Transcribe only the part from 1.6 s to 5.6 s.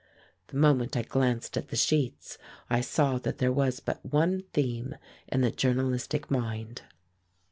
the sheets I saw that there was but one theme in the